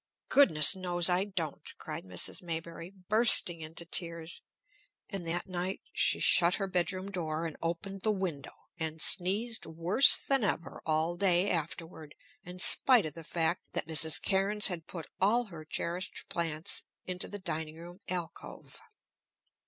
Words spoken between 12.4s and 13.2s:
in spite of